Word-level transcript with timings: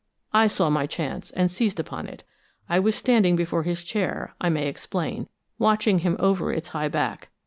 I 0.33 0.47
saw 0.47 0.71
my 0.71 0.87
chance, 0.87 1.29
and 1.29 1.51
seized 1.51 1.79
upon 1.79 2.07
it. 2.07 2.23
I 2.67 2.79
was 2.79 2.95
standing 2.95 3.35
before 3.35 3.61
his 3.61 3.83
chair, 3.83 4.33
I 4.41 4.49
may 4.49 4.67
explain, 4.67 5.27
watching 5.59 5.99
him 5.99 6.15
over 6.19 6.51
its 6.51 6.69
high 6.69 6.87
back. 6.89 7.29